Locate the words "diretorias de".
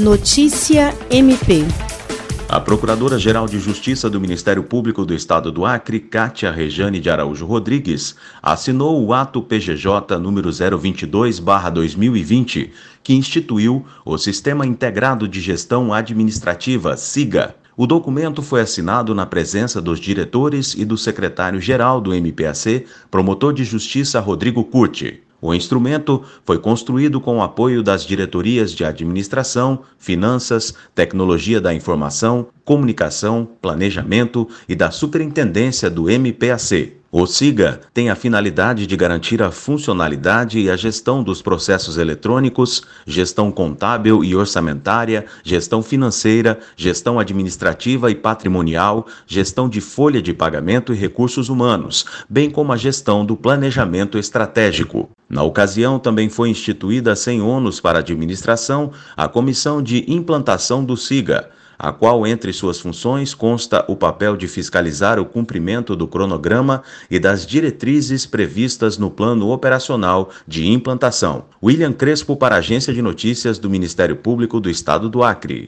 28.04-28.84